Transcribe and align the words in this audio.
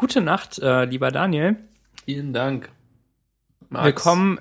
Gute 0.00 0.22
Nacht, 0.22 0.58
äh, 0.60 0.86
lieber 0.86 1.10
Daniel. 1.10 1.56
Vielen 2.06 2.32
Dank. 2.32 2.70
Max. 3.68 3.84
Willkommen 3.84 4.40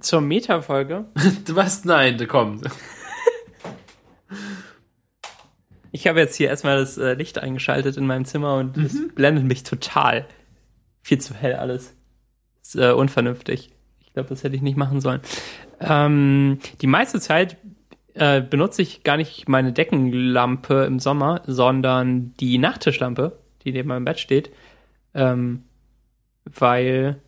zur 0.00 0.22
Meta-Folge. 0.22 1.04
Was? 1.50 1.84
Nein, 1.84 2.26
komm. 2.26 2.62
Ich 5.92 6.06
habe 6.06 6.20
jetzt 6.20 6.36
hier 6.36 6.48
erstmal 6.48 6.78
das 6.78 6.96
äh, 6.96 7.12
Licht 7.12 7.38
eingeschaltet 7.38 7.98
in 7.98 8.06
meinem 8.06 8.24
Zimmer 8.24 8.56
und 8.56 8.78
es 8.78 8.94
mhm. 8.94 9.10
blendet 9.14 9.44
mich 9.44 9.62
total. 9.62 10.24
Viel 11.02 11.18
zu 11.18 11.34
hell 11.34 11.56
alles. 11.56 11.94
ist 12.62 12.74
äh, 12.74 12.92
unvernünftig. 12.92 13.72
Ich 14.00 14.14
glaube, 14.14 14.30
das 14.30 14.42
hätte 14.42 14.56
ich 14.56 14.62
nicht 14.62 14.78
machen 14.78 15.02
sollen. 15.02 15.20
Ähm, 15.80 16.60
die 16.80 16.86
meiste 16.86 17.20
Zeit 17.20 17.58
äh, 18.14 18.40
benutze 18.40 18.80
ich 18.80 19.02
gar 19.02 19.18
nicht 19.18 19.50
meine 19.50 19.74
Deckenlampe 19.74 20.84
im 20.86 20.98
Sommer, 20.98 21.42
sondern 21.46 22.32
die 22.40 22.56
Nachttischlampe, 22.56 23.38
die 23.64 23.72
neben 23.72 23.90
meinem 23.90 24.06
Bett 24.06 24.18
steht, 24.18 24.50
ähm, 25.14 25.64
weil, 26.44 27.20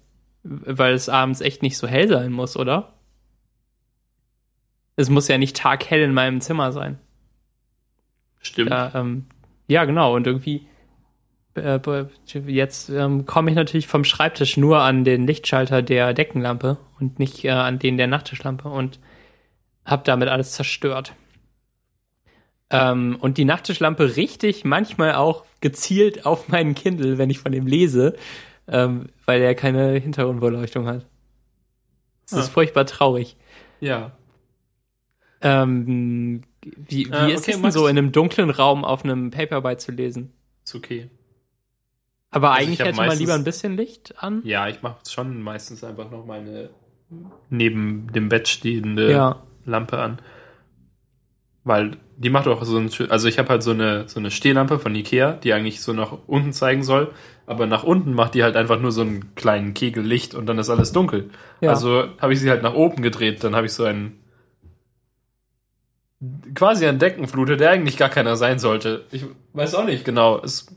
weil 0.43 0.95
es 0.95 1.09
abends 1.09 1.41
echt 1.41 1.63
nicht 1.63 1.79
so 1.79 1.87
hell 1.87 2.09
sein 2.09 2.33
muss, 2.33 2.57
oder? 2.57 2.95
Es 4.97 5.11
muss 5.11 5.29
ja 5.29 5.39
nicht 5.39 5.57
taghell 5.57 6.03
in 6.03 6.15
meinem 6.15 6.41
Zimmer 6.41 6.73
sein. 6.73 6.99
Stimmt. 8.41 8.71
Da, 8.71 8.93
ähm, 8.95 9.27
ja, 9.67 9.85
genau. 9.85 10.15
Und 10.15 10.27
irgendwie 10.27 10.67
äh, 11.57 11.81
jetzt 12.47 12.89
ähm, 12.91 13.27
komme 13.27 13.51
ich 13.51 13.57
natürlich 13.57 13.87
vom 13.87 14.05
Schreibtisch 14.05 14.57
nur 14.57 14.81
an 14.81 15.05
den 15.05 15.27
Lichtschalter 15.27 15.83
der 15.83 16.15
Deckenlampe 16.15 16.79
und 16.99 17.19
nicht 17.19 17.45
äh, 17.45 17.51
an 17.51 17.79
den 17.79 17.97
der 17.97 18.07
Nachttischlampe 18.07 18.69
und 18.69 18.99
habe 19.85 20.03
damit 20.05 20.29
alles 20.29 20.53
zerstört. 20.53 21.15
Ähm, 22.71 23.17
und 23.21 23.39
die 23.39 23.45
Nachttischlampe 23.45 24.17
richte 24.17 24.47
ich 24.47 24.65
manchmal 24.65 25.15
auch 25.15 25.45
gezielt 25.61 26.27
auf 26.27 26.49
meinen 26.49 26.75
Kindle, 26.75 27.19
wenn 27.19 27.31
ich 27.31 27.39
von 27.39 27.53
dem 27.53 27.67
lese, 27.67 28.17
ähm, 28.67 29.07
weil 29.25 29.41
er 29.41 29.55
keine 29.55 29.93
Hintergrundbeleuchtung 29.99 30.87
hat. 30.87 31.07
Das 32.25 32.39
ah. 32.39 32.41
ist 32.41 32.49
furchtbar 32.49 32.87
traurig. 32.87 33.37
Ja. 33.81 34.13
Ähm, 35.41 36.43
wie 36.65 37.07
wie 37.07 37.13
äh, 37.13 37.35
ist 37.35 37.43
okay, 37.43 37.53
es 37.53 37.63
denn 37.63 37.71
so 37.71 37.87
in 37.87 37.97
einem 37.97 38.11
dunklen 38.11 38.51
Raum 38.51 38.85
auf 38.85 39.05
einem 39.05 39.31
Paperby 39.31 39.77
zu 39.77 39.93
lesen? 39.93 40.33
Ist 40.65 40.75
okay. 40.75 41.09
Aber 42.31 42.51
also 42.51 42.65
eigentlich 42.65 42.81
hätte 42.81 42.97
man 42.97 43.17
lieber 43.17 43.35
ein 43.35 43.45
bisschen 43.45 43.77
Licht 43.77 44.15
an. 44.19 44.43
Ja, 44.45 44.69
ich 44.69 44.83
mache 44.83 44.99
schon 45.09 45.41
meistens 45.41 45.85
einfach 45.85 46.11
noch 46.11 46.27
meine 46.27 46.71
neben 47.51 48.13
dem 48.13 48.29
Bett 48.29 48.49
stehende 48.49 49.11
ja. 49.11 49.43
Lampe 49.65 49.99
an. 49.99 50.19
Weil 51.67 51.97
die 52.17 52.31
macht 52.31 52.47
auch 52.47 52.63
so 52.65 52.79
ein 52.79 52.91
also 53.11 53.27
ich 53.27 53.41
habe 53.41 53.49
halt 53.49 53.63
so 53.65 53.73
eine 53.73 54.09
so 54.09 54.21
eine 54.21 54.31
Stehlampe 54.31 54.79
von 54.79 54.95
Ikea, 54.95 55.33
die 55.33 55.53
eigentlich 55.53 55.81
so 55.81 55.93
nach 55.93 56.13
unten 56.29 56.53
zeigen 56.53 56.85
soll, 56.85 57.13
aber 57.45 57.67
nach 57.67 57.83
unten 57.83 58.15
macht 58.15 58.35
die 58.35 58.45
halt 58.45 58.55
einfach 58.55 58.79
nur 58.79 58.93
so 58.93 59.01
einen 59.01 59.35
kleinen 59.35 59.75
Kegel 59.75 60.05
Licht 60.05 60.37
und 60.37 60.47
dann 60.47 60.59
ist 60.59 60.71
alles 60.71 60.93
dunkel. 60.93 61.29
Ja. 61.61 61.71
Also 61.71 62.05
habe 62.21 62.33
ich 62.33 62.41
sie 62.41 62.51
halt 62.51 62.63
nach 62.63 62.75
oben 62.75 63.03
gedreht, 63.03 63.43
dann 63.43 63.57
habe 63.57 63.67
ich 63.67 63.73
so 63.73 63.83
einen 63.83 64.17
quasi 66.55 66.87
ein 66.87 67.01
Deckenfluter, 67.01 67.57
der 67.57 67.71
eigentlich 67.71 67.97
gar 67.97 68.11
keiner 68.11 68.37
sein 68.37 68.61
sollte. 68.61 69.05
Ich 69.11 69.25
weiß 69.53 69.75
auch 69.75 69.85
nicht 69.85 70.05
genau. 70.05 70.41
Es, 70.43 70.69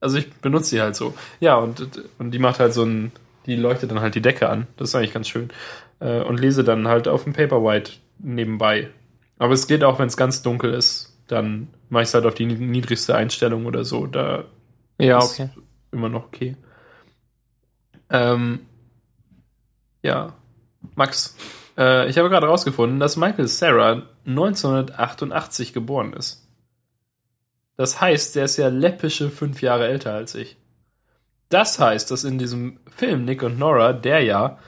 also 0.00 0.16
ich 0.16 0.30
benutze 0.32 0.70
sie 0.70 0.80
halt 0.80 0.94
so. 0.94 1.12
Ja, 1.40 1.56
und, 1.56 2.08
und 2.20 2.30
die 2.30 2.38
macht 2.38 2.60
halt 2.60 2.72
so 2.72 2.84
ein, 2.84 3.10
die 3.46 3.56
leuchtet 3.56 3.90
dann 3.90 4.00
halt 4.00 4.14
die 4.14 4.22
Decke 4.22 4.48
an. 4.48 4.68
Das 4.76 4.90
ist 4.90 4.94
eigentlich 4.94 5.12
ganz 5.12 5.28
schön. 5.28 5.50
Äh, 5.98 6.22
und 6.22 6.38
lese 6.38 6.62
dann 6.62 6.86
halt 6.86 7.08
auf 7.08 7.24
dem 7.24 7.32
Paperwhite 7.32 7.92
nebenbei. 8.20 8.90
Aber 9.38 9.54
es 9.54 9.66
geht 9.66 9.84
auch, 9.84 9.98
wenn 9.98 10.08
es 10.08 10.16
ganz 10.16 10.42
dunkel 10.42 10.74
ist. 10.74 11.16
Dann 11.28 11.68
mache 11.88 12.02
ich 12.02 12.08
es 12.08 12.14
halt 12.14 12.26
auf 12.26 12.34
die 12.34 12.46
niedrigste 12.46 13.14
Einstellung 13.14 13.66
oder 13.66 13.84
so. 13.84 14.06
Da 14.06 14.44
ja, 14.98 15.22
okay. 15.22 15.50
immer 15.92 16.08
noch 16.08 16.24
okay. 16.26 16.56
Ähm, 18.10 18.60
ja. 20.02 20.34
Max, 20.94 21.36
äh, 21.76 22.08
ich 22.08 22.18
habe 22.18 22.28
gerade 22.28 22.46
herausgefunden, 22.46 22.98
dass 22.98 23.16
Michael 23.16 23.48
Sarah 23.48 24.02
1988 24.26 25.72
geboren 25.72 26.12
ist. 26.12 26.48
Das 27.76 28.00
heißt, 28.00 28.34
der 28.34 28.44
ist 28.46 28.56
ja 28.56 28.68
läppische 28.68 29.30
fünf 29.30 29.62
Jahre 29.62 29.86
älter 29.86 30.12
als 30.12 30.34
ich. 30.34 30.56
Das 31.48 31.78
heißt, 31.78 32.10
dass 32.10 32.24
in 32.24 32.38
diesem 32.38 32.80
Film 32.94 33.24
Nick 33.24 33.42
und 33.42 33.58
Nora, 33.58 33.92
der 33.92 34.22
ja 34.22 34.58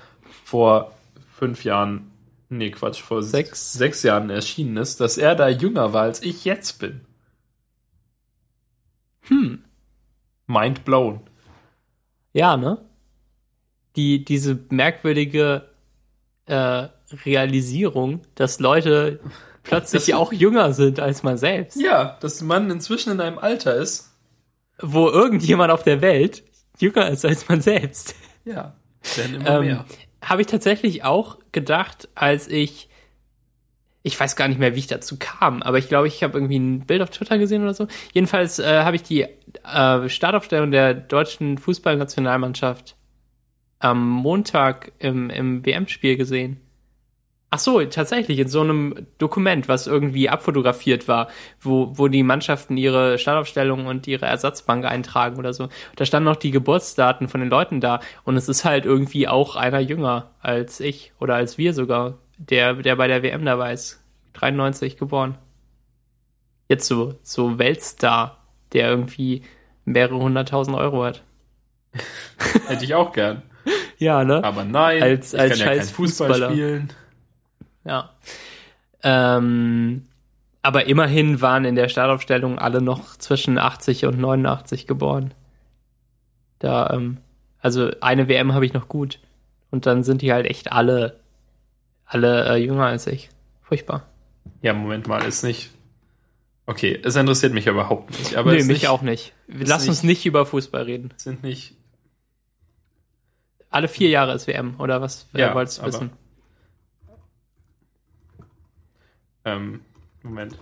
vor 0.45 0.93
fünf 1.37 1.65
Jahren, 1.65 2.10
nee 2.51 2.71
Quatsch, 2.71 3.01
vor 3.01 3.23
sechs, 3.23 3.73
sechs 3.73 4.03
Jahren 4.03 4.31
erschienen 4.31 4.77
ist, 4.77 5.01
dass 5.01 5.19
er 5.19 5.35
da 5.35 5.49
jünger 5.49 5.93
war, 5.93 6.03
als 6.03 6.23
ich 6.23 6.45
jetzt 6.45 6.79
bin. 6.79 7.01
Hm. 9.23 9.65
Mind 10.47 10.85
blown. 10.85 11.21
Ja, 12.33 12.57
ne? 12.57 12.85
Die, 13.97 14.25
diese 14.25 14.59
merkwürdige 14.71 15.69
äh, 16.47 16.89
Realisierung, 17.25 18.23
dass 18.35 18.61
Leute 18.61 19.21
plötzlich 19.63 20.07
das 20.07 20.15
auch 20.15 20.33
jünger 20.33 20.73
sind 20.73 21.01
als 21.01 21.23
man 21.23 21.39
selbst. 21.39 21.81
Ja, 21.81 22.19
dass 22.21 22.43
man 22.43 22.71
inzwischen 22.71 23.13
in 23.13 23.21
einem 23.21 23.39
Alter 23.39 23.77
ist. 23.77 24.11
Wo 24.81 25.09
irgendjemand 25.09 25.71
auf 25.71 25.83
der 25.83 26.01
Welt 26.01 26.43
jünger 26.79 27.09
ist 27.11 27.25
als 27.25 27.49
man 27.49 27.61
selbst. 27.61 28.15
Ja, 28.45 28.75
denn 29.17 29.35
immer 29.35 29.57
ähm, 29.57 29.65
mehr. 29.65 29.85
Habe 30.23 30.41
ich 30.43 30.47
tatsächlich 30.47 31.05
auch 31.05 31.39
gedacht, 31.53 32.09
als 32.15 32.49
ich 32.49 32.89
ich 34.03 34.19
weiß 34.19 34.35
gar 34.35 34.49
nicht 34.49 34.59
mehr, 34.59 34.75
wie 34.75 34.79
ich 34.79 34.87
dazu 34.87 35.17
kam, 35.19 35.63
aber 35.63 35.77
ich 35.79 35.89
glaube, 35.89 36.09
ich 36.09 36.23
habe 36.23 36.39
irgendwie 36.39 36.59
ein 36.59 36.87
Bild 36.87 37.03
auf 37.03 37.11
Twitter 37.11 37.37
gesehen 37.39 37.63
oder 37.63 37.75
so. 37.75 37.87
Jedenfalls 38.15 38.59
äh, 38.59 38.83
habe 38.83 38.97
ich 38.97 39.03
die 39.03 39.23
äh, 39.23 40.09
Startaufstellung 40.09 40.71
der 40.71 40.95
deutschen 40.95 41.59
Fußballnationalmannschaft 41.59 42.97
am 43.79 44.09
Montag 44.09 44.93
im, 44.99 45.29
im 45.31 45.65
WM-Spiel 45.67 46.17
gesehen. 46.17 46.61
Ach 47.53 47.59
so, 47.59 47.85
tatsächlich, 47.85 48.39
in 48.39 48.47
so 48.47 48.61
einem 48.61 49.09
Dokument, 49.19 49.67
was 49.67 49.89
irgendwie 49.89 50.29
abfotografiert 50.29 51.09
war, 51.09 51.29
wo, 51.61 51.91
wo 51.99 52.07
die 52.07 52.23
Mannschaften 52.23 52.77
ihre 52.77 53.19
Startaufstellung 53.19 53.87
und 53.87 54.07
ihre 54.07 54.27
Ersatzbank 54.27 54.85
eintragen 54.85 55.37
oder 55.37 55.53
so. 55.53 55.69
Da 55.97 56.05
standen 56.05 56.27
noch 56.27 56.37
die 56.37 56.53
Geburtsdaten 56.53 57.27
von 57.27 57.41
den 57.41 57.51
Leuten 57.51 57.81
da 57.81 57.99
und 58.23 58.37
es 58.37 58.49
ist 58.49 58.65
halt 58.65 58.85
irgendwie 58.85 59.27
auch 59.27 59.57
einer 59.57 59.81
jünger 59.81 60.31
als 60.41 60.79
ich 60.79 61.13
oder 61.19 61.35
als 61.35 61.59
wir 61.59 61.75
sogar, 61.75 62.19
der, 62.39 62.75
der 62.75 62.95
bei 62.95 63.09
der 63.09 63.25
WM 63.25 63.45
dabei 63.45 63.73
ist. 63.73 64.01
93 64.35 64.97
geboren. 64.97 65.37
Jetzt 66.69 66.87
so, 66.87 67.17
so 67.25 67.59
Weltstar, 67.59 68.47
der 68.73 68.89
irgendwie 68.89 69.43
mehrere 69.85 70.21
hunderttausend 70.21 70.77
Euro 70.77 71.03
hat. 71.03 71.25
Hätte 72.69 72.85
ich 72.85 72.95
auch 72.95 73.13
gern. 73.13 73.43
ja, 73.99 74.23
ne? 74.23 74.45
Aber 74.45 74.63
nein, 74.63 75.03
als, 75.03 75.35
als 75.35 75.59
ich 75.59 75.65
kann 75.65 75.75
ja 75.75 75.81
kein 75.81 75.89
Fußball 75.89 76.29
Fußballer. 76.29 76.51
spielen. 76.51 76.93
Ja. 77.85 78.11
Ähm, 79.03 80.07
aber 80.63 80.87
immerhin 80.87 81.41
waren 81.41 81.65
in 81.65 81.75
der 81.75 81.89
Startaufstellung 81.89 82.59
alle 82.59 82.83
noch 82.83 83.17
zwischen 83.17 83.59
80 83.59 84.05
und 84.07 84.19
89 84.19 84.87
geboren. 84.87 85.33
Da, 86.59 86.91
ähm, 86.93 87.19
also 87.61 87.91
eine 88.01 88.29
WM 88.29 88.53
habe 88.53 88.67
ich 88.67 88.75
noch 88.75 88.89
gut. 88.89 89.19
Und 89.71 89.87
dann 89.87 90.03
sind 90.03 90.23
die 90.23 90.33
halt 90.33 90.47
echt 90.47 90.73
alle, 90.73 91.21
alle 92.05 92.49
äh, 92.51 92.57
jünger 92.57 92.87
als 92.87 93.07
ich. 93.07 93.31
Furchtbar. 93.63 94.07
Ja, 94.63 94.75
Moment 94.75 95.07
mal, 95.07 95.25
ist 95.25 95.45
nicht. 95.45 95.71
Okay, 96.67 97.01
es 97.03 97.17
interessiert 97.17 97.53
mich 97.53 97.67
überhaupt 97.67 98.17
nicht. 98.19 98.37
Aber 98.37 98.53
nee, 98.53 98.59
mich 98.59 98.69
nicht, 98.69 98.89
auch 98.89 99.03
nicht. 99.03 99.33
Lass 99.49 99.83
nicht, 99.83 99.89
uns 99.89 100.03
nicht 100.03 100.27
über 100.27 100.45
Fußball 100.45 100.83
reden. 100.83 101.13
Sind 101.17 101.43
nicht. 101.43 101.75
Alle 103.71 103.89
vier 103.89 104.09
Jahre 104.09 104.35
ist 104.35 104.47
WM, 104.47 104.75
oder 104.79 105.01
was 105.01 105.29
ja, 105.33 105.55
wolltest 105.55 105.81
du 105.81 105.87
wissen? 105.87 106.11
Ähm, 109.57 109.81
Moment. 110.23 110.59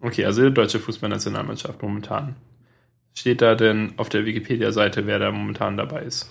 Okay, 0.00 0.24
also 0.24 0.42
die 0.42 0.52
deutsche 0.52 0.80
Fußballnationalmannschaft 0.80 1.80
momentan. 1.82 2.36
Steht 3.14 3.40
da 3.40 3.54
denn 3.54 3.94
auf 3.98 4.08
der 4.08 4.24
Wikipedia-Seite, 4.24 5.06
wer 5.06 5.18
da 5.18 5.30
momentan 5.30 5.76
dabei 5.76 6.02
ist? 6.02 6.28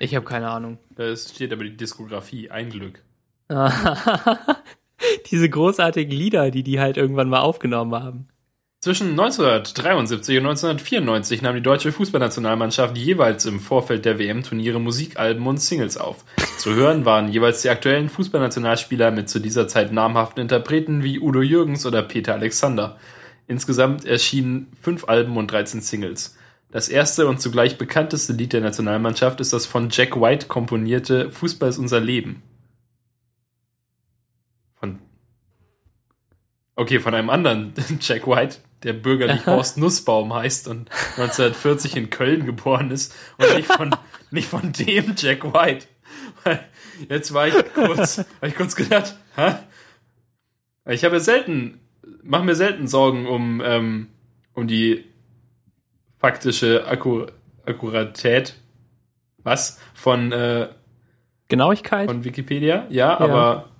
Ich 0.00 0.14
habe 0.16 0.24
keine 0.24 0.50
Ahnung. 0.50 0.78
Da 0.96 1.14
steht 1.14 1.52
aber 1.52 1.64
die 1.64 1.76
Diskografie, 1.76 2.50
ein 2.50 2.70
Glück. 2.70 3.02
Diese 5.30 5.48
großartigen 5.48 6.12
Lieder, 6.12 6.50
die 6.50 6.64
die 6.64 6.80
halt 6.80 6.96
irgendwann 6.96 7.28
mal 7.28 7.40
aufgenommen 7.40 7.94
haben. 7.94 8.28
Zwischen 8.86 9.18
1973 9.18 10.38
und 10.38 10.46
1994 10.46 11.42
nahm 11.42 11.56
die 11.56 11.60
deutsche 11.60 11.90
Fußballnationalmannschaft 11.90 12.96
jeweils 12.96 13.44
im 13.44 13.58
Vorfeld 13.58 14.04
der 14.04 14.20
WM-Turniere 14.20 14.78
Musikalben 14.78 15.44
und 15.48 15.60
Singles 15.60 15.96
auf. 15.96 16.24
Zu 16.56 16.72
hören 16.72 17.04
waren 17.04 17.28
jeweils 17.28 17.62
die 17.62 17.68
aktuellen 17.68 18.08
Fußballnationalspieler 18.08 19.10
mit 19.10 19.28
zu 19.28 19.40
dieser 19.40 19.66
Zeit 19.66 19.92
namhaften 19.92 20.40
Interpreten 20.40 21.02
wie 21.02 21.18
Udo 21.18 21.42
Jürgens 21.42 21.84
oder 21.84 22.00
Peter 22.04 22.34
Alexander. 22.34 22.96
Insgesamt 23.48 24.04
erschienen 24.04 24.68
fünf 24.80 25.08
Alben 25.08 25.36
und 25.36 25.50
13 25.50 25.80
Singles. 25.80 26.36
Das 26.70 26.88
erste 26.88 27.26
und 27.26 27.40
zugleich 27.40 27.78
bekannteste 27.78 28.34
Lied 28.34 28.52
der 28.52 28.60
Nationalmannschaft 28.60 29.40
ist 29.40 29.52
das 29.52 29.66
von 29.66 29.88
Jack 29.90 30.14
White 30.14 30.46
komponierte 30.46 31.32
Fußball 31.32 31.70
ist 31.70 31.78
unser 31.78 31.98
Leben. 31.98 32.44
Von 34.76 35.00
Okay, 36.78 37.00
von 37.00 37.14
einem 37.14 37.30
anderen 37.30 37.72
Jack 38.00 38.26
White, 38.26 38.58
der 38.82 38.92
bürgerlich 38.92 39.46
Horst 39.46 39.78
Nussbaum 39.78 40.32
heißt 40.34 40.68
und 40.68 40.90
1940 41.16 41.96
in 41.96 42.10
Köln 42.10 42.44
geboren 42.44 42.90
ist 42.90 43.14
und 43.38 43.56
nicht 43.56 43.66
von, 43.66 43.96
nicht 44.30 44.48
von 44.48 44.72
dem 44.72 45.14
Jack 45.16 45.42
White. 45.44 45.86
Jetzt 47.08 47.32
war 47.32 47.48
ich 47.48 47.54
kurz, 47.74 48.18
habe 48.18 48.48
ich 48.48 48.54
kurz 48.54 48.76
gedacht, 48.76 49.16
hä? 49.34 49.54
Ich 50.88 51.04
habe 51.04 51.18
selten, 51.18 51.80
mache 52.22 52.44
mir 52.44 52.54
selten 52.54 52.86
Sorgen 52.86 53.26
um, 53.26 53.60
ähm, 53.64 54.08
um 54.54 54.68
die 54.68 55.04
faktische 56.18 56.86
Akku, 56.86 57.26
Akkuratät, 57.64 58.54
was, 59.38 59.80
von, 59.94 60.30
äh, 60.30 60.68
Genauigkeit? 61.48 62.08
von 62.08 62.24
Wikipedia, 62.24 62.86
ja, 62.90 63.18
aber, 63.18 63.70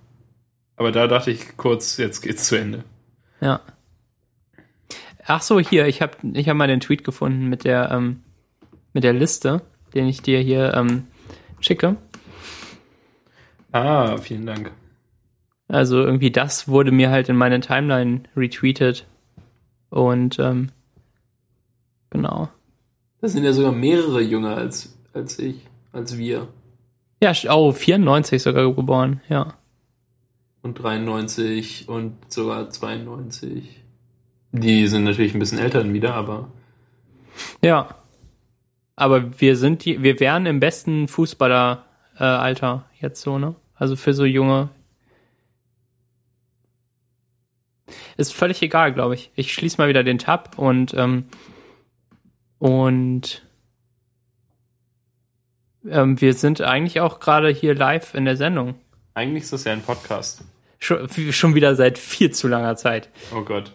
aber 0.76 0.92
da 0.92 1.06
dachte 1.06 1.30
ich 1.30 1.56
kurz, 1.56 1.96
jetzt 1.96 2.20
geht's 2.20 2.46
zu 2.46 2.56
Ende. 2.56 2.84
Ja. 3.40 3.60
Ach 5.26 5.42
so, 5.42 5.58
hier, 5.58 5.86
ich 5.86 6.02
habe 6.02 6.16
ich 6.34 6.48
hab 6.48 6.56
mal 6.56 6.68
den 6.68 6.80
Tweet 6.80 7.02
gefunden 7.02 7.48
mit 7.48 7.64
der, 7.64 7.90
ähm, 7.90 8.22
mit 8.92 9.02
der 9.02 9.12
Liste, 9.12 9.62
den 9.94 10.06
ich 10.06 10.22
dir 10.22 10.40
hier 10.40 10.74
ähm, 10.74 11.06
schicke. 11.60 11.96
Ah, 13.72 14.16
vielen 14.18 14.46
Dank. 14.46 14.70
Also 15.68 15.98
irgendwie 15.98 16.30
das 16.30 16.68
wurde 16.68 16.92
mir 16.92 17.10
halt 17.10 17.28
in 17.28 17.36
meine 17.36 17.60
Timeline 17.60 18.22
retweetet. 18.36 19.06
Und 19.90 20.38
ähm, 20.38 20.70
genau. 22.10 22.48
Das 23.20 23.32
sind 23.32 23.44
ja 23.44 23.52
sogar 23.52 23.72
mehrere 23.72 24.20
jünger 24.20 24.56
als, 24.56 24.96
als 25.12 25.38
ich, 25.38 25.66
als 25.92 26.16
wir. 26.16 26.48
Ja, 27.20 27.32
oh, 27.50 27.72
94 27.72 28.42
sogar 28.42 28.72
geboren, 28.72 29.20
ja. 29.28 29.54
Und 30.66 30.74
93 30.82 31.88
und 31.88 32.16
sogar 32.28 32.68
92. 32.68 33.84
Die 34.50 34.88
sind 34.88 35.04
natürlich 35.04 35.32
ein 35.32 35.38
bisschen 35.38 35.60
älter 35.60 35.78
dann 35.78 35.94
wieder, 35.94 36.14
aber 36.14 36.50
Ja. 37.62 37.94
Aber 38.96 39.40
wir 39.40 39.56
sind 39.56 39.84
die, 39.84 40.02
wir 40.02 40.18
wären 40.18 40.44
im 40.44 40.58
besten 40.58 41.06
Fußballeralter 41.06 42.84
äh, 42.90 43.00
jetzt 43.00 43.20
so, 43.20 43.38
ne? 43.38 43.54
Also 43.76 43.94
für 43.94 44.12
so 44.12 44.24
junge. 44.24 44.70
Ist 48.16 48.34
völlig 48.34 48.60
egal, 48.60 48.92
glaube 48.92 49.14
ich. 49.14 49.30
Ich 49.36 49.54
schließe 49.54 49.80
mal 49.80 49.88
wieder 49.88 50.02
den 50.02 50.18
Tab 50.18 50.58
und 50.58 50.94
ähm, 50.94 51.26
und 52.58 53.46
ähm, 55.88 56.20
wir 56.20 56.34
sind 56.34 56.60
eigentlich 56.60 57.00
auch 57.00 57.20
gerade 57.20 57.50
hier 57.50 57.76
live 57.76 58.14
in 58.14 58.24
der 58.24 58.36
Sendung. 58.36 58.74
eigentlich 59.14 59.44
ist 59.44 59.52
das 59.52 59.62
ja 59.62 59.72
ein 59.72 59.82
Podcast. 59.82 60.42
Schon, 60.78 61.08
schon 61.32 61.54
wieder 61.54 61.74
seit 61.74 61.98
viel 61.98 62.30
zu 62.32 62.48
langer 62.48 62.76
Zeit. 62.76 63.08
Oh 63.34 63.42
Gott. 63.42 63.72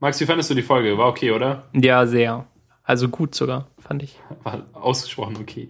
Max, 0.00 0.20
wie 0.20 0.26
fandest 0.26 0.50
du 0.50 0.54
die 0.54 0.62
Folge? 0.62 0.96
War 0.98 1.08
okay, 1.08 1.30
oder? 1.30 1.68
Ja, 1.74 2.06
sehr. 2.06 2.46
Also 2.82 3.08
gut 3.08 3.34
sogar, 3.34 3.68
fand 3.78 4.02
ich. 4.02 4.18
War 4.42 4.66
ausgesprochen 4.72 5.36
okay. 5.40 5.68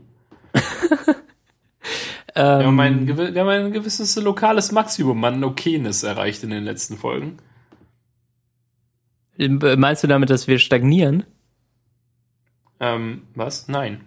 Ähm, 0.55 0.61
Wir 2.61 2.67
haben, 2.67 2.81
ein, 2.81 3.09
gewi- 3.09 3.35
wir 3.35 3.41
haben 3.41 3.49
ein 3.49 3.73
gewisses 3.73 4.17
lokales 4.17 4.73
Maximum 4.73 5.23
an 5.25 5.43
Okayness 5.44 6.03
erreicht 6.05 6.43
in 6.44 6.50
den 6.50 6.65
letzten 6.65 6.97
Folgen. 6.97 7.38
Meinst 9.37 10.03
du 10.05 10.06
damit, 10.06 10.31
dass 10.31 10.47
wir 10.49 10.59
stagnieren? 10.59 11.25
Ähm, 12.79 13.23
was? 13.35 13.69
Nein. 13.69 14.03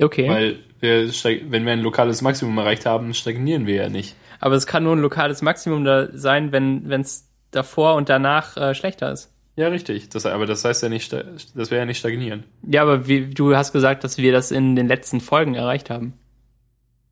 Okay. 0.00 0.28
Weil 0.28 0.58
wir, 0.80 1.08
wenn 1.50 1.64
wir 1.66 1.72
ein 1.72 1.80
lokales 1.80 2.22
Maximum 2.22 2.56
erreicht 2.58 2.86
haben, 2.86 3.14
stagnieren 3.14 3.66
wir 3.66 3.74
ja 3.76 3.88
nicht. 3.88 4.16
Aber 4.42 4.56
es 4.56 4.66
kann 4.66 4.82
nur 4.82 4.96
ein 4.96 4.98
lokales 4.98 5.40
Maximum 5.40 5.84
da 5.84 6.08
sein, 6.12 6.50
wenn 6.50 7.00
es 7.00 7.28
davor 7.52 7.94
und 7.94 8.08
danach 8.08 8.56
äh, 8.56 8.74
schlechter 8.74 9.12
ist. 9.12 9.30
Ja, 9.54 9.68
richtig. 9.68 10.08
Das, 10.08 10.26
aber 10.26 10.46
das 10.46 10.64
heißt 10.64 10.82
ja 10.82 10.88
nicht, 10.88 11.12
das 11.12 11.70
wäre 11.70 11.76
ja 11.76 11.84
nicht 11.84 11.98
stagnieren. 11.98 12.42
Ja, 12.66 12.82
aber 12.82 13.06
wie, 13.06 13.28
du 13.28 13.54
hast 13.54 13.72
gesagt, 13.72 14.02
dass 14.02 14.18
wir 14.18 14.32
das 14.32 14.50
in 14.50 14.74
den 14.74 14.88
letzten 14.88 15.20
Folgen 15.20 15.54
erreicht 15.54 15.90
haben. 15.90 16.14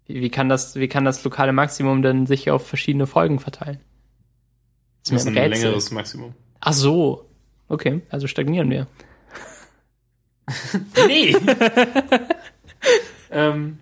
Wie, 0.06 0.20
wie, 0.20 0.28
kann, 0.28 0.48
das, 0.48 0.74
wie 0.74 0.88
kann 0.88 1.04
das 1.04 1.22
lokale 1.22 1.52
Maximum 1.52 2.02
denn 2.02 2.26
sich 2.26 2.50
auf 2.50 2.66
verschiedene 2.66 3.06
Folgen 3.06 3.38
verteilen? 3.38 3.78
Das 5.04 5.22
ist 5.22 5.28
ein 5.28 5.34
längeres 5.34 5.92
Maximum. 5.92 6.34
Ach 6.58 6.72
so. 6.72 7.30
Okay, 7.68 8.00
also 8.10 8.26
stagnieren 8.26 8.70
wir. 8.70 8.88
Nee! 11.06 11.36
ähm, 13.30 13.78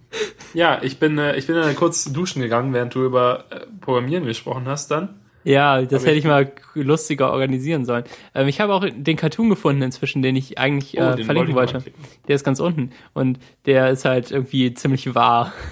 ja, 0.55 0.81
ich 0.83 0.99
bin, 0.99 1.19
äh, 1.19 1.37
ich 1.37 1.47
bin 1.47 1.56
dann 1.56 1.75
kurz 1.77 2.05
duschen 2.12 2.43
gegangen, 2.43 2.73
während 2.73 2.95
du 2.95 3.05
über 3.05 3.45
äh, 3.50 3.61
Programmieren 3.81 4.25
gesprochen 4.25 4.67
hast 4.67 4.91
dann. 4.91 5.21
Ja, 5.45 5.81
das 5.81 6.05
hätte 6.05 6.17
ich- 6.17 6.25
mal 6.25 6.53
lustiger 6.75 7.33
organisieren 7.33 7.85
sollen. 7.87 8.05
Ähm, 8.35 8.49
ich 8.49 8.61
habe 8.61 8.75
auch 8.75 8.85
den 8.85 9.17
Cartoon 9.17 9.49
gefunden 9.49 9.81
inzwischen, 9.83 10.21
den 10.21 10.37
ich 10.37 10.59
eigentlich 10.59 10.99
Oh, 10.99 11.03
äh, 11.03 11.17
den 11.17 11.25
verlinken 11.25 11.55
wollte 11.55 11.75
wollte. 11.75 11.91
Der 12.27 12.35
ist 12.37 12.45
ganz 12.45 12.61
unten 12.61 12.91
und 13.15 13.39
der 13.65 13.89
ist 13.91 14.05
halt 14.05 14.31
irgendwie 14.31 14.75
ziemlich 14.75 15.15
wahr. 15.15 15.53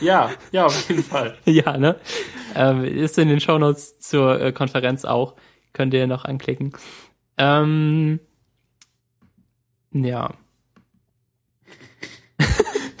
Ja, 0.00 0.30
ja, 0.52 0.64
auf 0.66 0.88
jeden 0.88 1.02
Fall. 1.02 1.36
ja, 1.44 1.76
ne? 1.76 1.96
Ähm, 2.54 2.84
ist 2.84 3.18
in 3.18 3.28
den 3.28 3.40
Shownotes 3.40 3.98
zur 3.98 4.40
äh, 4.40 4.52
Konferenz 4.52 5.04
auch. 5.04 5.34
Könnt 5.74 5.92
ihr 5.92 6.06
noch 6.06 6.24
anklicken. 6.24 6.72
Ähm, 7.36 8.20
ja. 9.92 10.32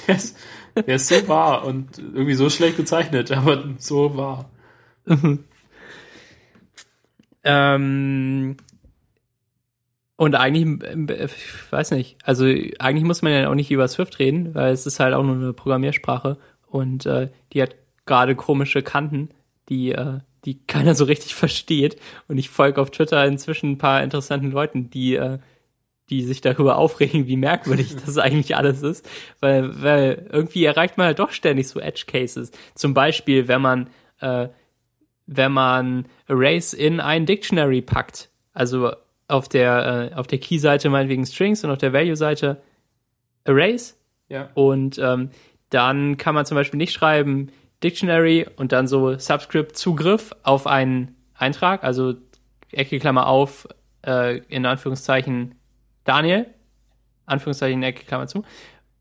Der 0.08 0.16
ist, 0.16 0.36
der 0.74 0.96
ist 0.96 1.08
so 1.08 1.28
wahr 1.28 1.64
und 1.64 1.98
irgendwie 1.98 2.34
so 2.34 2.48
schlecht 2.48 2.78
gezeichnet, 2.78 3.30
aber 3.30 3.62
so 3.78 4.16
wahr. 4.16 4.50
Ähm, 7.44 8.56
und 10.16 10.34
eigentlich, 10.34 10.82
ich 11.36 11.72
weiß 11.72 11.92
nicht, 11.92 12.16
also 12.24 12.44
eigentlich 12.44 13.04
muss 13.04 13.22
man 13.22 13.32
ja 13.32 13.48
auch 13.48 13.54
nicht 13.54 13.70
über 13.70 13.86
Swift 13.86 14.18
reden, 14.18 14.54
weil 14.54 14.72
es 14.72 14.86
ist 14.86 14.98
halt 14.98 15.14
auch 15.14 15.22
nur 15.22 15.36
eine 15.36 15.52
Programmiersprache 15.52 16.38
und 16.66 17.06
äh, 17.06 17.30
die 17.52 17.62
hat 17.62 17.76
gerade 18.04 18.34
komische 18.34 18.82
Kanten, 18.82 19.30
die, 19.68 19.92
äh, 19.92 20.18
die 20.44 20.58
keiner 20.66 20.94
so 20.94 21.04
richtig 21.04 21.34
versteht. 21.36 22.00
Und 22.26 22.38
ich 22.38 22.50
folge 22.50 22.80
auf 22.80 22.90
Twitter 22.90 23.24
inzwischen 23.26 23.72
ein 23.72 23.78
paar 23.78 24.02
interessanten 24.02 24.50
Leuten, 24.50 24.90
die, 24.90 25.14
äh, 25.16 25.38
die 26.10 26.22
sich 26.22 26.40
darüber 26.40 26.76
aufregen, 26.76 27.26
wie 27.26 27.36
merkwürdig 27.36 27.96
das 28.06 28.18
eigentlich 28.18 28.56
alles 28.56 28.82
ist. 28.82 29.08
Weil, 29.40 29.82
weil 29.82 30.28
irgendwie 30.32 30.64
erreicht 30.64 30.96
man 30.96 31.06
halt 31.06 31.18
doch 31.18 31.32
ständig 31.32 31.68
so 31.68 31.80
Edge 31.80 32.04
Cases. 32.06 32.50
Zum 32.74 32.94
Beispiel, 32.94 33.48
wenn 33.48 33.60
man 33.60 33.90
äh, 34.20 34.48
wenn 35.28 35.52
man 35.52 36.06
Arrays 36.26 36.72
in 36.72 37.00
ein 37.00 37.26
Dictionary 37.26 37.82
packt. 37.82 38.30
Also 38.54 38.92
auf 39.28 39.48
der, 39.48 40.10
äh, 40.12 40.14
auf 40.14 40.26
der 40.26 40.38
Key-Seite 40.38 40.88
meinetwegen 40.88 41.26
Strings 41.26 41.62
und 41.62 41.70
auf 41.70 41.78
der 41.78 41.92
Value-Seite 41.92 42.62
Arrays. 43.44 43.96
Ja. 44.28 44.48
Und 44.54 44.98
ähm, 44.98 45.30
dann 45.68 46.16
kann 46.16 46.34
man 46.34 46.46
zum 46.46 46.54
Beispiel 46.54 46.78
nicht 46.78 46.94
schreiben 46.94 47.52
Dictionary 47.84 48.46
und 48.56 48.72
dann 48.72 48.88
so 48.88 49.18
Subscript 49.18 49.76
Zugriff 49.76 50.34
auf 50.42 50.66
einen 50.66 51.14
Eintrag, 51.34 51.84
also 51.84 52.14
Ecke 52.72 52.98
Klammer 52.98 53.26
auf, 53.26 53.68
äh, 54.04 54.38
in 54.48 54.64
Anführungszeichen 54.64 55.54
Daniel, 56.08 56.46
Anführungszeichen 57.26 57.82
Ecke 57.82 58.04
Klammer 58.04 58.26
zu. 58.26 58.44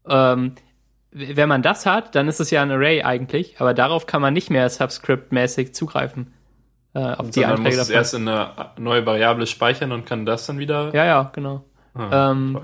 Ähm, 0.07 0.53
wenn 1.11 1.49
man 1.49 1.61
das 1.61 1.85
hat, 1.85 2.15
dann 2.15 2.27
ist 2.27 2.39
es 2.39 2.51
ja 2.51 2.61
ein 2.61 2.71
Array 2.71 3.01
eigentlich, 3.03 3.55
aber 3.59 3.73
darauf 3.73 4.05
kann 4.05 4.21
man 4.21 4.33
nicht 4.33 4.49
mehr 4.49 4.69
Subscript-mäßig 4.69 5.73
zugreifen. 5.73 6.33
Äh, 6.93 6.99
auf 6.99 7.29
die 7.29 7.41
Sondern 7.41 7.61
muss 7.61 7.77
Einträge 7.77 7.81
es 7.81 7.87
davon. 7.87 7.95
erst 7.95 8.13
in 8.13 8.27
eine 8.27 8.71
neue 8.77 9.05
Variable 9.05 9.47
speichern 9.47 9.91
und 9.91 10.05
kann 10.05 10.25
das 10.25 10.45
dann 10.45 10.59
wieder. 10.59 10.93
Ja, 10.93 11.05
ja, 11.05 11.31
genau. 11.33 11.63
Ah, 11.93 12.31
ähm. 12.31 12.59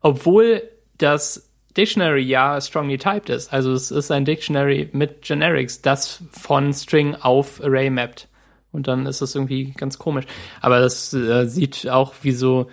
Obwohl 0.00 0.62
das 0.98 1.50
Dictionary 1.76 2.22
ja 2.22 2.60
strongly 2.60 2.98
typed 2.98 3.30
ist. 3.30 3.52
Also 3.52 3.72
es 3.72 3.90
ist 3.90 4.10
ein 4.10 4.24
Dictionary 4.24 4.90
mit 4.92 5.22
Generics, 5.22 5.80
das 5.80 6.22
von 6.32 6.72
String 6.72 7.14
auf 7.14 7.62
Array 7.62 7.90
mappt. 7.90 8.28
Und 8.70 8.86
dann 8.86 9.06
ist 9.06 9.22
das 9.22 9.34
irgendwie 9.34 9.72
ganz 9.72 9.98
komisch. 9.98 10.26
Aber 10.60 10.80
das 10.80 11.12
äh, 11.14 11.46
sieht 11.46 11.88
auch 11.88 12.14
wie 12.22 12.32
so, 12.32 12.68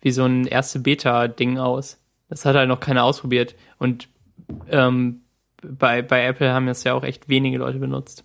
wie 0.00 0.10
so 0.10 0.24
ein 0.24 0.46
erste 0.46 0.78
Beta-Ding 0.78 1.58
aus. 1.58 1.98
Das 2.28 2.44
hat 2.44 2.56
halt 2.56 2.68
noch 2.68 2.80
keiner 2.80 3.04
ausprobiert. 3.04 3.54
Und 3.78 4.08
ähm, 4.68 5.22
bei, 5.62 6.02
bei 6.02 6.24
Apple 6.24 6.52
haben 6.52 6.66
das 6.66 6.84
ja 6.84 6.94
auch 6.94 7.04
echt 7.04 7.28
wenige 7.28 7.58
Leute 7.58 7.78
benutzt. 7.78 8.24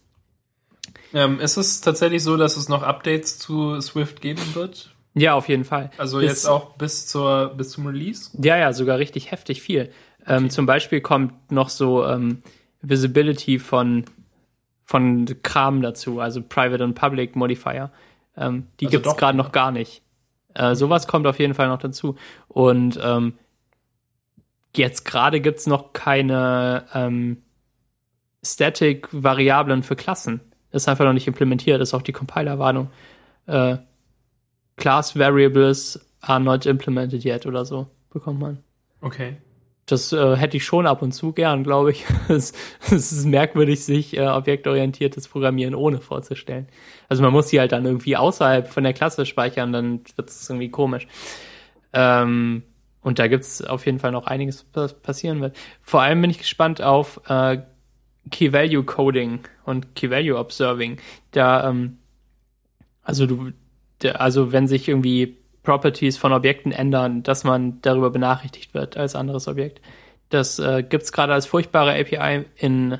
Ähm, 1.13 1.39
ist 1.39 1.57
es 1.57 1.81
tatsächlich 1.81 2.23
so, 2.23 2.37
dass 2.37 2.57
es 2.57 2.69
noch 2.69 2.83
Updates 2.83 3.39
zu 3.39 3.79
Swift 3.81 4.21
geben 4.21 4.41
wird? 4.53 4.95
Ja, 5.15 5.33
auf 5.33 5.49
jeden 5.49 5.65
Fall. 5.65 5.89
Also 5.97 6.19
Bis- 6.19 6.27
jetzt 6.27 6.45
auch 6.45 6.75
bis 6.75 7.07
zur 7.07 7.53
bis 7.57 7.71
zum 7.71 7.87
Release? 7.87 8.29
Ja, 8.41 8.57
ja, 8.57 8.73
sogar 8.73 8.99
richtig 8.99 9.31
heftig 9.31 9.61
viel. 9.61 9.91
Ähm, 10.27 10.49
zum 10.49 10.65
Beispiel 10.65 11.01
kommt 11.01 11.51
noch 11.51 11.69
so 11.69 12.05
ähm, 12.05 12.43
Visibility 12.81 13.57
von, 13.57 14.05
von 14.85 15.25
Kram 15.41 15.81
dazu, 15.81 16.19
also 16.19 16.41
Private 16.41 16.83
und 16.83 16.93
Public 16.93 17.35
Modifier. 17.35 17.91
Ähm, 18.37 18.67
die 18.79 18.85
Also 18.85 18.97
gibt's 18.97 19.09
doch 19.09 19.17
gerade 19.17 19.37
noch 19.37 19.51
gar 19.51 19.71
nicht. 19.71 20.03
Äh, 20.53 20.75
sowas 20.75 21.08
kommt 21.08 21.27
auf 21.27 21.39
jeden 21.39 21.53
Fall 21.53 21.68
noch 21.68 21.79
dazu. 21.79 22.15
Und 22.48 23.00
ähm, 23.01 23.34
jetzt 24.75 25.06
gerade 25.06 25.41
gibt's 25.41 25.68
noch 25.68 25.94
keine 25.94 26.86
ähm, 26.94 27.44
Static-Variablen 28.44 29.84
für 29.84 29.96
Klassen. 29.96 30.41
Ist 30.72 30.88
einfach 30.88 31.06
noch 31.06 31.13
nicht 31.13 31.27
implementiert, 31.27 31.82
ist 31.82 31.94
auch 31.94 32.01
die 32.01 32.12
Compiler-Warnung. 32.12 32.89
Äh, 33.48 33.77
Class 34.77 35.18
Variables 35.18 36.00
are 36.22 36.39
not 36.39 36.65
implemented 36.65 37.25
yet 37.25 37.46
oder 37.46 37.65
so 37.65 37.88
bekommt 38.10 38.39
man. 38.39 38.63
Okay. 39.01 39.38
Das 39.91 40.13
äh, 40.13 40.36
hätte 40.36 40.58
ich 40.58 40.65
schon 40.65 40.86
ab 40.86 41.01
und 41.01 41.12
zu 41.12 41.31
gern, 41.34 41.63
glaube 41.63 41.91
ich. 41.91 42.05
es, 42.27 42.53
es 42.89 43.12
ist 43.12 43.25
merkwürdig, 43.25 43.84
sich 43.84 44.15
äh, 44.17 44.27
objektorientiertes 44.27 45.27
Programmieren 45.27 45.75
ohne 45.75 46.00
vorzustellen. 46.01 46.67
Also 47.08 47.24
man 47.24 47.34
muss 47.34 47.48
die 47.48 47.60
halt 47.60 47.72
dann 47.72 47.86
irgendwie 47.86 48.17
außerhalb 48.17 48.67
von 48.67 48.84
der 48.84 48.93
Klasse 48.93 49.25
speichern, 49.25 49.74
dann 49.74 50.01
wird 50.15 50.29
es 50.29 50.50
irgendwie 50.50 50.69
komisch. 50.69 51.08
Ähm, 51.93 52.63
und 53.01 53.19
da 53.19 53.27
gibt's 53.27 53.62
auf 53.62 53.86
jeden 53.86 54.00
Fall 54.00 54.12
noch 54.12 54.27
einiges, 54.27 54.65
was 54.74 54.93
passieren 54.93 55.41
wird. 55.41 55.55
Vor 55.81 56.01
allem 56.01 56.22
bin 56.22 56.29
ich 56.29 56.38
gespannt 56.38 56.81
auf 56.81 57.22
äh, 57.27 57.60
Key-Value 58.29 58.84
Coding 58.84 59.39
und 59.65 59.96
Key-Value 59.96 60.38
Observing. 60.38 60.98
Da, 61.31 61.69
ähm, 61.69 61.98
also 63.03 63.25
du, 63.25 63.51
also 64.13 64.51
wenn 64.51 64.67
sich 64.67 64.88
irgendwie 64.88 65.38
Properties 65.69 66.17
von 66.17 66.33
Objekten 66.33 66.71
ändern, 66.71 67.21
dass 67.21 67.43
man 67.43 67.79
darüber 67.83 68.09
benachrichtigt 68.09 68.73
wird 68.73 68.97
als 68.97 69.13
anderes 69.13 69.47
Objekt. 69.47 69.81
Das 70.29 70.57
äh, 70.57 70.81
gibt's 70.81 71.11
gerade 71.11 71.31
als 71.31 71.45
furchtbare 71.45 71.91
API 71.91 72.45
in, 72.55 72.97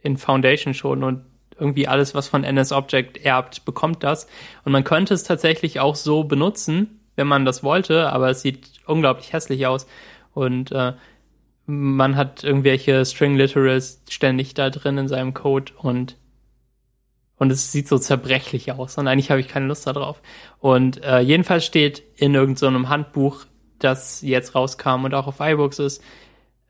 in 0.00 0.16
Foundation 0.16 0.72
schon 0.72 1.04
und 1.04 1.26
irgendwie 1.58 1.88
alles, 1.88 2.14
was 2.14 2.26
von 2.26 2.40
NSObject 2.40 3.18
erbt, 3.18 3.66
bekommt 3.66 4.02
das. 4.02 4.28
Und 4.64 4.72
man 4.72 4.82
könnte 4.82 5.12
es 5.12 5.24
tatsächlich 5.24 5.78
auch 5.78 5.94
so 5.94 6.24
benutzen, 6.24 7.00
wenn 7.16 7.26
man 7.26 7.44
das 7.44 7.62
wollte, 7.62 8.10
aber 8.10 8.30
es 8.30 8.40
sieht 8.40 8.70
unglaublich 8.86 9.34
hässlich 9.34 9.66
aus. 9.66 9.86
Und 10.32 10.72
äh, 10.72 10.94
man 11.66 12.16
hat 12.16 12.44
irgendwelche 12.44 13.04
String 13.04 13.36
Literals 13.36 14.00
ständig 14.08 14.54
da 14.54 14.70
drin 14.70 14.96
in 14.96 15.08
seinem 15.08 15.34
Code 15.34 15.70
und 15.76 16.16
und 17.38 17.52
es 17.52 17.72
sieht 17.72 17.88
so 17.88 17.98
zerbrechlich 17.98 18.72
aus 18.72 18.98
und 18.98 19.08
eigentlich 19.08 19.30
habe 19.30 19.40
ich 19.40 19.48
keine 19.48 19.66
Lust 19.66 19.86
darauf. 19.86 20.20
Und 20.58 21.02
äh, 21.04 21.20
jedenfalls 21.20 21.64
steht 21.64 22.02
in 22.16 22.34
irgendeinem 22.34 22.84
so 22.84 22.88
Handbuch, 22.88 23.44
das 23.78 24.22
jetzt 24.22 24.54
rauskam 24.54 25.04
und 25.04 25.14
auch 25.14 25.26
auf 25.26 25.40
iBooks 25.40 25.78
ist, 25.78 26.02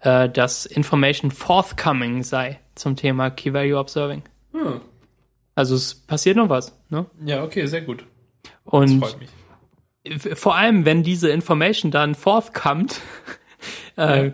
äh, 0.00 0.28
dass 0.28 0.66
Information 0.66 1.30
forthcoming 1.30 2.22
sei 2.22 2.60
zum 2.74 2.96
Thema 2.96 3.30
Key 3.30 3.52
Value 3.52 3.78
Observing. 3.78 4.22
Hm. 4.52 4.80
Also 5.54 5.74
es 5.74 5.94
passiert 5.94 6.36
noch 6.36 6.48
was. 6.48 6.78
Ne? 6.90 7.06
Ja, 7.24 7.44
okay, 7.44 7.66
sehr 7.66 7.82
gut. 7.82 8.04
Und 8.64 9.04
vor 10.34 10.54
allem, 10.54 10.84
wenn 10.84 11.02
diese 11.02 11.30
Information 11.30 11.90
dann 11.90 12.14
forthkommt, 12.14 13.00
äh, 13.96 14.26
ja. 14.26 14.32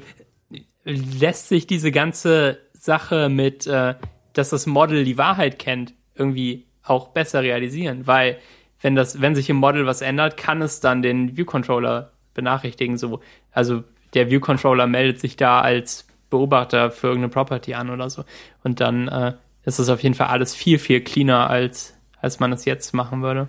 lässt 0.84 1.48
sich 1.48 1.66
diese 1.66 1.92
ganze 1.92 2.58
Sache 2.72 3.28
mit, 3.28 3.66
äh, 3.66 3.94
dass 4.32 4.50
das 4.50 4.66
Model 4.66 5.04
die 5.04 5.18
Wahrheit 5.18 5.58
kennt, 5.58 5.94
irgendwie 6.22 6.66
auch 6.84 7.08
besser 7.08 7.42
realisieren, 7.42 8.06
weil 8.06 8.38
wenn 8.80 8.96
das, 8.96 9.20
wenn 9.20 9.34
sich 9.34 9.48
im 9.48 9.56
Model 9.56 9.86
was 9.86 10.02
ändert, 10.02 10.36
kann 10.36 10.62
es 10.62 10.80
dann 10.80 11.02
den 11.02 11.36
View 11.36 11.44
Controller 11.44 12.12
benachrichtigen. 12.34 12.96
So, 12.96 13.20
also 13.52 13.84
der 14.14 14.30
View 14.30 14.40
Controller 14.40 14.86
meldet 14.86 15.20
sich 15.20 15.36
da 15.36 15.60
als 15.60 16.06
Beobachter 16.30 16.90
für 16.90 17.08
irgendeine 17.08 17.30
Property 17.30 17.74
an 17.74 17.90
oder 17.90 18.10
so. 18.10 18.24
Und 18.64 18.80
dann 18.80 19.08
äh, 19.08 19.34
ist 19.64 19.78
es 19.78 19.88
auf 19.88 20.02
jeden 20.02 20.14
Fall 20.14 20.28
alles 20.28 20.54
viel, 20.54 20.78
viel 20.78 21.00
cleaner, 21.00 21.48
als, 21.48 21.94
als 22.20 22.40
man 22.40 22.52
es 22.52 22.64
jetzt 22.64 22.92
machen 22.94 23.22
würde. 23.22 23.48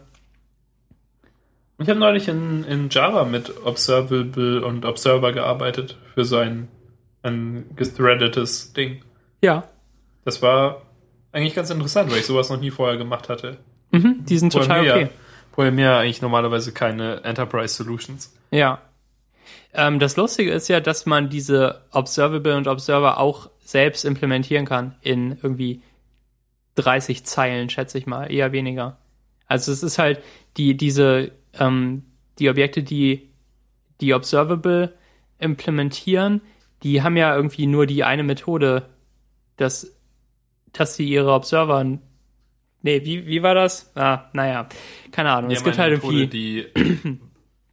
Ich 1.79 1.89
habe 1.89 1.99
neulich 1.99 2.27
in, 2.27 2.63
in 2.65 2.89
Java 2.89 3.25
mit 3.25 3.65
Observable 3.65 4.63
und 4.63 4.85
Observer 4.85 5.31
gearbeitet 5.31 5.97
für 6.13 6.23
so 6.23 6.37
ein, 6.37 6.67
ein 7.23 7.65
gethreadetes 7.75 8.73
Ding. 8.73 9.01
Ja. 9.41 9.67
Das 10.23 10.41
war 10.41 10.83
eigentlich 11.33 11.55
ganz 11.55 11.69
interessant, 11.69 12.11
weil 12.11 12.19
ich 12.19 12.25
sowas 12.25 12.49
noch 12.49 12.59
nie 12.59 12.71
vorher 12.71 12.97
gemacht 12.97 13.27
hatte. 13.27 13.57
Mhm, 13.91 14.23
die 14.25 14.37
sind 14.37 14.53
total 14.53 14.81
okay. 14.81 15.09
Programmiere 15.51 15.97
eigentlich 15.97 16.21
normalerweise 16.21 16.71
keine 16.71 17.23
Enterprise 17.23 17.75
Solutions. 17.75 18.33
Ja. 18.51 18.81
Ähm, 19.73 19.99
das 19.99 20.15
Lustige 20.15 20.51
ist 20.51 20.67
ja, 20.67 20.79
dass 20.79 21.05
man 21.05 21.29
diese 21.29 21.81
Observable 21.91 22.55
und 22.55 22.67
Observer 22.67 23.19
auch 23.19 23.49
selbst 23.59 24.05
implementieren 24.05 24.65
kann 24.65 24.95
in 25.01 25.37
irgendwie 25.41 25.81
30 26.75 27.23
Zeilen, 27.23 27.69
schätze 27.69 27.97
ich 27.97 28.07
mal, 28.07 28.31
eher 28.31 28.51
weniger. 28.51 28.97
Also 29.47 29.71
es 29.71 29.83
ist 29.83 29.99
halt 29.99 30.23
die, 30.57 30.75
diese, 30.75 31.31
ähm, 31.59 32.03
die 32.39 32.49
Objekte, 32.49 32.81
die 32.81 33.29
die 34.01 34.13
Observable 34.13 34.93
implementieren, 35.39 36.41
die 36.83 37.01
haben 37.01 37.15
ja 37.15 37.35
irgendwie 37.35 37.67
nur 37.67 37.85
die 37.85 38.03
eine 38.03 38.23
Methode, 38.23 38.89
das 39.57 39.95
dass 40.73 40.95
sie 40.95 41.07
ihre 41.07 41.31
Observer. 41.31 41.83
Nee, 42.81 43.05
wie, 43.05 43.25
wie 43.25 43.41
war 43.41 43.55
das? 43.55 43.91
Ah, 43.95 44.25
naja, 44.33 44.67
keine 45.11 45.31
Ahnung. 45.31 45.51
Ja, 45.51 45.57
es 45.57 45.63
gibt 45.63 45.77
halt 45.77 45.93
irgendwie. 45.93 46.27
Die, 46.27 46.65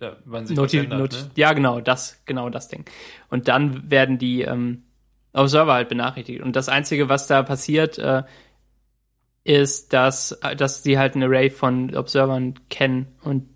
ja, 0.01 0.17
wann 0.25 0.47
sich 0.47 0.57
Noti 0.57 0.79
ändert, 0.79 0.99
Not 0.99 1.13
ne? 1.13 1.31
Ja, 1.35 1.53
genau, 1.53 1.81
das, 1.81 2.23
genau 2.27 2.49
das 2.49 2.69
Ding. 2.69 2.85
Und 3.29 3.49
dann 3.49 3.91
werden 3.91 4.19
die 4.19 4.43
ähm, 4.43 4.85
Observer 5.33 5.75
halt 5.75 5.89
benachrichtigt. 5.89 6.43
Und 6.43 6.55
das 6.57 6.69
Einzige, 6.69 7.09
was 7.09 7.27
da 7.27 7.43
passiert, 7.43 7.99
äh, 7.99 8.23
ist, 9.45 9.93
dass, 9.93 10.39
dass 10.57 10.83
sie 10.83 10.99
halt 10.99 11.15
ein 11.15 11.23
Array 11.23 11.51
von 11.51 11.95
Observern 11.97 12.55
kennen 12.69 13.09
und 13.23 13.49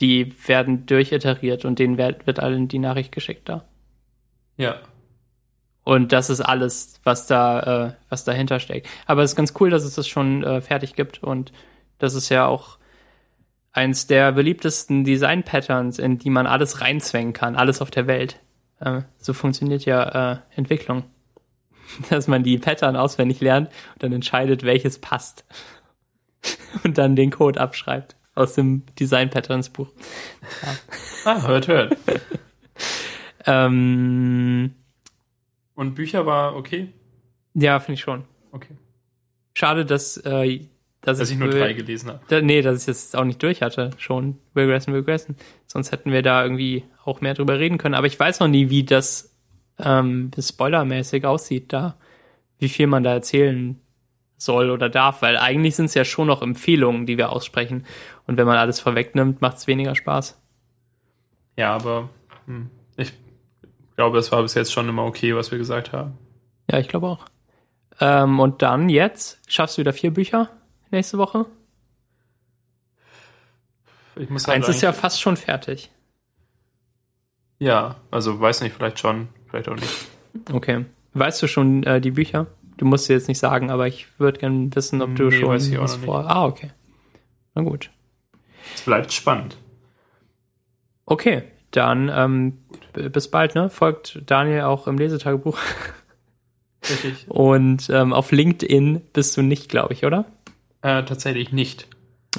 die 0.00 0.34
werden 0.46 0.84
durchiteriert 0.86 1.64
und 1.64 1.78
denen 1.78 1.96
wird, 1.96 2.26
wird 2.26 2.40
allen 2.40 2.68
die 2.68 2.78
Nachricht 2.78 3.12
geschickt 3.12 3.48
da. 3.48 3.64
Ja. 4.56 4.80
Und 5.84 6.12
das 6.12 6.30
ist 6.30 6.40
alles, 6.40 7.00
was 7.02 7.26
da, 7.26 7.88
äh, 7.88 7.92
was 8.08 8.24
dahinter 8.24 8.60
steckt. 8.60 8.88
Aber 9.06 9.22
es 9.22 9.32
ist 9.32 9.36
ganz 9.36 9.52
cool, 9.58 9.70
dass 9.70 9.84
es 9.84 9.94
das 9.94 10.06
schon 10.06 10.44
äh, 10.44 10.60
fertig 10.60 10.94
gibt 10.94 11.22
und 11.22 11.52
das 11.98 12.14
ist 12.14 12.28
ja 12.28 12.46
auch 12.46 12.78
eins 13.72 14.06
der 14.06 14.32
beliebtesten 14.32 15.04
Design-Patterns, 15.04 15.98
in 15.98 16.18
die 16.18 16.30
man 16.30 16.46
alles 16.46 16.80
reinzwängen 16.80 17.32
kann, 17.32 17.56
alles 17.56 17.80
auf 17.80 17.90
der 17.90 18.06
Welt. 18.06 18.38
Äh, 18.80 19.02
so 19.18 19.32
funktioniert 19.32 19.84
ja 19.84 20.32
äh, 20.32 20.38
Entwicklung. 20.54 21.04
Dass 22.10 22.28
man 22.28 22.42
die 22.42 22.58
Pattern 22.58 22.96
auswendig 22.96 23.40
lernt 23.40 23.68
und 23.94 24.02
dann 24.02 24.12
entscheidet, 24.12 24.62
welches 24.62 24.98
passt. 24.98 25.44
und 26.84 26.98
dann 26.98 27.16
den 27.16 27.30
Code 27.30 27.60
abschreibt 27.60 28.16
aus 28.34 28.54
dem 28.54 28.84
Design-Patterns-Buch. 28.98 29.88
Ja. 30.62 30.74
Ah, 31.24 31.46
hört, 31.46 31.68
hört. 31.68 31.96
ähm, 33.46 34.74
und 35.74 35.94
Bücher 35.94 36.26
war 36.26 36.56
okay? 36.56 36.92
Ja, 37.54 37.80
finde 37.80 37.94
ich 37.94 38.00
schon. 38.00 38.24
Okay. 38.50 38.76
Schade, 39.54 39.84
dass, 39.84 40.16
äh, 40.18 40.60
dass, 41.00 41.18
dass 41.18 41.28
ich, 41.28 41.34
ich 41.34 41.40
nur 41.40 41.50
drei 41.50 41.72
gelesen 41.72 42.10
habe. 42.10 42.20
Da, 42.28 42.40
nee, 42.40 42.62
dass 42.62 42.82
ich 42.82 42.88
es 42.88 43.14
auch 43.14 43.24
nicht 43.24 43.42
durch 43.42 43.62
hatte. 43.62 43.90
Schon 43.98 44.38
Regressen, 44.54 44.94
Regressen. 44.94 45.36
Sonst 45.66 45.92
hätten 45.92 46.12
wir 46.12 46.22
da 46.22 46.42
irgendwie 46.42 46.84
auch 47.04 47.20
mehr 47.20 47.34
drüber 47.34 47.58
reden 47.58 47.78
können. 47.78 47.94
Aber 47.94 48.06
ich 48.06 48.18
weiß 48.18 48.40
noch 48.40 48.48
nie, 48.48 48.70
wie 48.70 48.84
das 48.84 49.34
ähm, 49.78 50.30
spoilermäßig 50.38 51.24
aussieht 51.24 51.72
da. 51.72 51.96
Wie 52.58 52.68
viel 52.68 52.86
man 52.86 53.02
da 53.02 53.12
erzählen 53.12 53.80
soll 54.36 54.70
oder 54.70 54.88
darf. 54.88 55.22
Weil 55.22 55.36
eigentlich 55.36 55.76
sind 55.76 55.86
es 55.86 55.94
ja 55.94 56.04
schon 56.04 56.28
noch 56.28 56.42
Empfehlungen, 56.42 57.06
die 57.06 57.18
wir 57.18 57.30
aussprechen. 57.30 57.84
Und 58.26 58.36
wenn 58.36 58.46
man 58.46 58.56
alles 58.56 58.80
vorwegnimmt, 58.80 59.40
macht 59.40 59.58
es 59.58 59.66
weniger 59.66 59.94
Spaß. 59.94 60.40
Ja, 61.56 61.74
aber 61.74 62.08
hm, 62.46 62.70
ich 62.96 63.12
glaube, 64.02 64.18
es 64.18 64.32
war 64.32 64.42
bis 64.42 64.54
jetzt 64.54 64.72
schon 64.72 64.88
immer 64.88 65.04
okay, 65.04 65.36
was 65.36 65.52
wir 65.52 65.58
gesagt 65.58 65.92
haben. 65.92 66.18
Ja, 66.68 66.80
ich 66.80 66.88
glaube 66.88 67.06
auch. 67.06 67.24
Ähm, 68.00 68.40
und 68.40 68.60
dann 68.60 68.88
jetzt 68.88 69.38
schaffst 69.46 69.78
du 69.78 69.80
wieder 69.80 69.92
vier 69.92 70.10
Bücher 70.12 70.50
nächste 70.90 71.18
Woche? 71.18 71.46
Ich 74.16 74.28
muss 74.28 74.48
halt 74.48 74.56
Eins 74.56 74.68
ist 74.68 74.82
ja 74.82 74.92
fast 74.92 75.20
schon 75.20 75.36
fertig. 75.36 75.92
Ja, 77.60 77.94
also 78.10 78.40
weiß 78.40 78.62
nicht, 78.62 78.74
vielleicht 78.74 78.98
schon, 78.98 79.28
vielleicht 79.48 79.68
auch 79.68 79.76
nicht. 79.76 80.08
Okay. 80.52 80.84
Weißt 81.14 81.40
du 81.40 81.46
schon 81.46 81.84
äh, 81.84 82.00
die 82.00 82.10
Bücher? 82.10 82.48
Du 82.78 82.86
musst 82.86 83.04
sie 83.04 83.12
jetzt 83.12 83.28
nicht 83.28 83.38
sagen, 83.38 83.70
aber 83.70 83.86
ich 83.86 84.08
würde 84.18 84.40
gerne 84.40 84.74
wissen, 84.74 85.00
ob 85.00 85.14
du 85.14 85.28
nee, 85.28 85.38
schon 85.38 85.48
weiß 85.48 85.68
ich 85.68 85.78
was 85.78 85.94
vor. 85.94 86.28
Ah, 86.28 86.44
okay. 86.44 86.72
Na 87.54 87.62
gut. 87.62 87.90
Es 88.74 88.82
bleibt 88.82 89.12
spannend. 89.12 89.56
Okay, 91.06 91.44
dann 91.72 92.10
ähm, 92.14 92.58
bis 92.92 93.28
bald, 93.28 93.54
ne? 93.54 93.70
Folgt 93.70 94.20
Daniel 94.26 94.62
auch 94.62 94.86
im 94.86 94.98
Lesetagebuch. 94.98 95.58
Richtig. 96.88 97.26
Und 97.28 97.88
ähm, 97.90 98.12
auf 98.12 98.30
LinkedIn 98.32 99.02
bist 99.12 99.36
du 99.36 99.42
nicht, 99.42 99.68
glaube 99.68 99.92
ich, 99.94 100.04
oder? 100.04 100.24
Äh, 100.82 101.04
tatsächlich 101.04 101.52
nicht. 101.52 101.86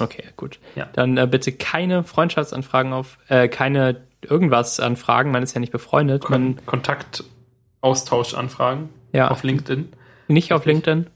Okay, 0.00 0.24
gut. 0.36 0.58
Ja. 0.74 0.88
Dann 0.92 1.16
äh, 1.16 1.26
bitte 1.26 1.52
keine 1.52 2.04
Freundschaftsanfragen 2.04 2.92
auf, 2.92 3.16
äh, 3.28 3.48
keine 3.48 4.02
irgendwas 4.22 4.78
Anfragen, 4.80 5.30
man 5.30 5.42
ist 5.42 5.54
ja 5.54 5.60
nicht 5.60 5.72
befreundet. 5.72 6.24
Kon 6.24 6.54
man, 6.54 6.66
Kontaktaustauschanfragen 6.66 8.90
ja. 9.12 9.28
auf 9.28 9.42
LinkedIn. 9.42 9.90
Nicht 10.28 10.52
auf 10.52 10.66
LinkedIn. 10.66 11.06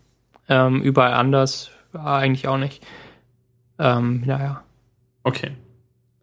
Ähm, 0.48 0.80
überall 0.82 1.14
anders, 1.14 1.70
eigentlich 1.92 2.48
auch 2.48 2.58
nicht. 2.58 2.84
Ähm, 3.78 4.22
naja. 4.24 4.62
Okay. 5.22 5.52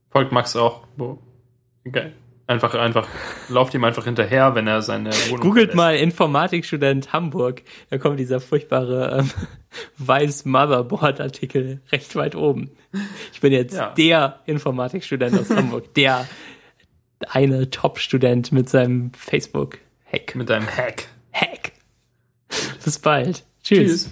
Folgt 0.09 0.31
Max 0.31 0.55
auch. 0.55 0.87
Wo? 0.97 1.19
Geil. 1.91 2.13
Einfach, 2.47 2.75
einfach, 2.75 3.07
lauft 3.49 3.73
ihm 3.73 3.83
einfach 3.83 4.05
hinterher, 4.05 4.53
wenn 4.53 4.67
er 4.67 4.83
seine 4.83 5.09
Wohnung 5.29 5.39
Googelt 5.41 5.71
verlässt. 5.71 5.75
mal 5.75 5.95
Informatikstudent 5.95 7.11
Hamburg. 7.11 7.63
Da 7.89 7.97
kommt 7.97 8.19
dieser 8.19 8.39
furchtbare 8.39 9.17
ähm, 9.19 9.31
Weiß 9.97 10.45
Motherboard-Artikel 10.45 11.81
recht 11.91 12.15
weit 12.15 12.35
oben. 12.35 12.69
Ich 13.33 13.41
bin 13.41 13.51
jetzt 13.51 13.75
Ja. 13.75 13.89
der 13.97 14.39
Informatikstudent 14.45 15.39
aus 15.39 15.49
Hamburg. 15.49 15.91
Der 15.95 16.27
eine 17.29 17.69
Top-Student 17.71 18.51
mit 18.51 18.69
seinem 18.69 19.11
Facebook-Hack. 19.13 20.35
Mit 20.35 20.49
deinem 20.49 20.67
Hack. 20.67 21.07
Hack. 21.33 21.71
Bis 22.83 22.99
bald. 22.99 23.43
Tschüss. 23.63 24.03
Tschüss. 24.03 24.09